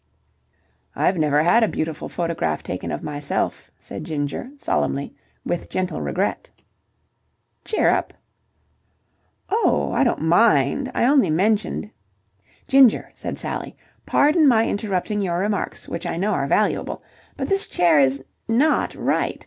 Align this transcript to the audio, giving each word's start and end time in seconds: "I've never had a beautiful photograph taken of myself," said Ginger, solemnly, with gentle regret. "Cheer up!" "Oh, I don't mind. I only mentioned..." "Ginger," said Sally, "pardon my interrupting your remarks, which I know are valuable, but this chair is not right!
"I've 0.95 1.19
never 1.19 1.43
had 1.43 1.61
a 1.61 1.67
beautiful 1.67 2.09
photograph 2.09 2.63
taken 2.63 2.91
of 2.91 3.03
myself," 3.03 3.69
said 3.79 4.03
Ginger, 4.03 4.49
solemnly, 4.57 5.13
with 5.45 5.69
gentle 5.69 6.01
regret. 6.01 6.49
"Cheer 7.65 7.87
up!" 7.91 8.11
"Oh, 9.51 9.91
I 9.93 10.03
don't 10.03 10.23
mind. 10.23 10.91
I 10.95 11.05
only 11.05 11.29
mentioned..." 11.29 11.91
"Ginger," 12.67 13.11
said 13.13 13.37
Sally, 13.37 13.77
"pardon 14.07 14.47
my 14.47 14.67
interrupting 14.67 15.21
your 15.21 15.37
remarks, 15.37 15.87
which 15.87 16.07
I 16.07 16.17
know 16.17 16.31
are 16.31 16.47
valuable, 16.47 17.03
but 17.37 17.47
this 17.47 17.67
chair 17.67 17.99
is 17.99 18.23
not 18.47 18.95
right! 18.95 19.39